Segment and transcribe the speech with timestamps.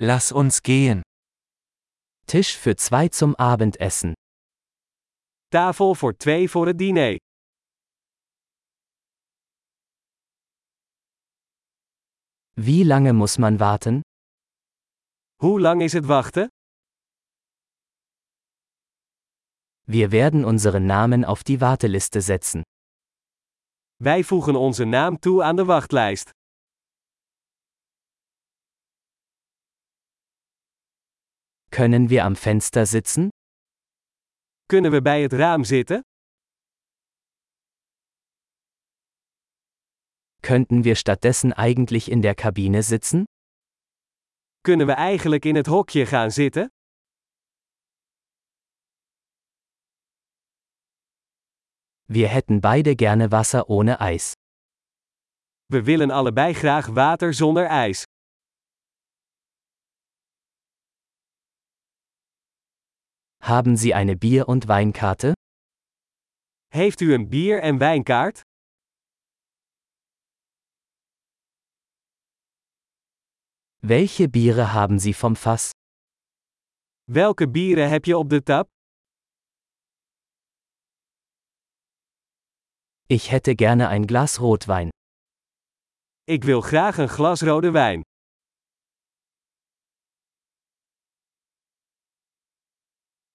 [0.00, 1.02] Lass uns gehen.
[2.26, 4.14] Tisch für zwei zum Abendessen.
[5.50, 7.16] Tafel voor twee voor het diner.
[12.54, 14.00] Wie lange muss man warten?
[15.42, 16.48] Hoe lang is het wachten?
[19.86, 22.62] Wir werden unseren Namen auf die Warteliste setzen.
[23.96, 26.37] Wij voegen onze naam toe aan de wachtlijst.
[31.70, 33.28] Können wir am Fenster sitzen?
[34.66, 36.00] Kunnen we bij het raam zitten?
[40.42, 43.24] Könnten wir stattdessen eigentlich in der Kabine sitzen?
[44.60, 46.68] Kunnen we eigenlijk in het hokje gaan zitten?
[52.10, 54.32] Wir hätten beide gerne Wasser ohne Eis.
[55.66, 58.04] We willen allebei graag water zonder ijs.
[63.48, 65.32] Haben Sie eine Bier- und Weinkarte?
[66.68, 68.40] Heeft u een bier- en wijnkaart?
[73.80, 75.70] Welche Biere haben Sie vom Fass?
[77.10, 78.68] Welke bieren heb je op de tap?
[83.06, 84.88] Ich hätte gerne ein Glas Rotwein.
[86.24, 88.02] Ik wil graag een glas rode wijn.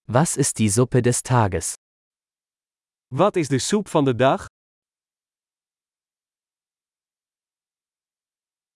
[0.08, 1.76] Was ist die Suppe des Tages?
[3.10, 4.48] Wat is de soep van de dag?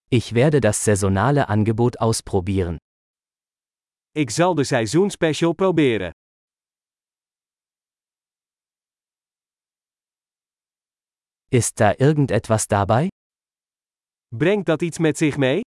[0.10, 2.78] Ich werde das saisonale Angebot ausprobieren.
[4.12, 6.12] Ik zal de seizoenspecial proberen.
[11.50, 13.08] Ist da irgendetwas dabei?
[14.30, 15.62] Brengt dat iets met zich mee?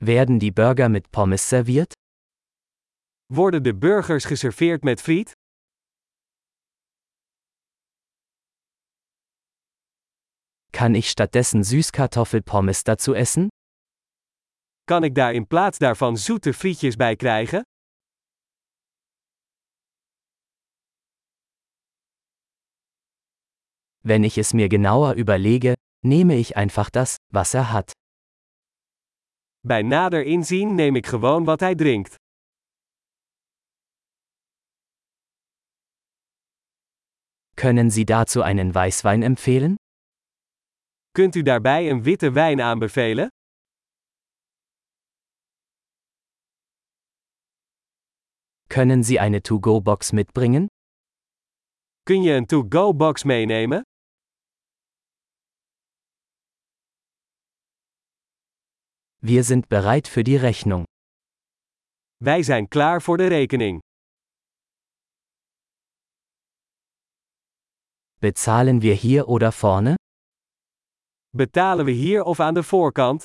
[0.00, 1.92] Werden die Burger mit Pommes serviert?
[3.32, 5.32] Worden de burgers geserveerd met friet?
[10.72, 13.48] Kann ich stattdessen Süßkartoffelpommes dazu essen?
[14.84, 17.62] Kan ik daar in plaats daarvan zoete frietjes bij krijgen?
[24.04, 25.74] Wenn ich es mir genauer überlege,
[26.04, 27.92] nehme ich einfach das, was er hat.
[29.66, 32.14] Bij nader inzien neem ik gewoon wat hij drinkt.
[37.54, 39.74] Können Sie dazu einen Weißwein empfehlen?
[41.10, 43.28] Kunt u daarbij een witte wijn aanbevelen?
[48.68, 50.66] Können Sie eine To-Go-Box mitbringen?
[52.02, 53.82] Kun je een to-go-box meenemen?
[59.28, 60.84] Wir sind bereit für die Rechnung.
[62.16, 63.80] Wij zijn klaar voor de rekening.
[68.20, 69.94] Bezahlen wir hier oder vorne?
[71.36, 73.24] Betalen we hier of aan de voorkant?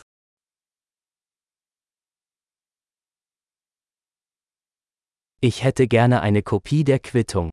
[5.39, 7.49] Ich hätte gerne eine Kopie der Quittung.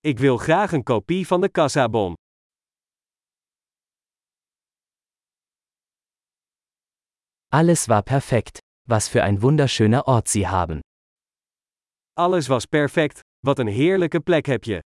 [0.00, 2.14] Ik wil graag een kopie van de kassabon.
[7.50, 8.58] Alles war perfekt.
[8.86, 10.80] Was für ein wunderschöner Ort Sie haben.
[12.14, 14.80] Alles was perfect, wat een heerlijke plek heb je.